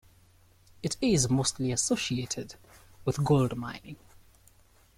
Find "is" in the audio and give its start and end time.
0.99-1.29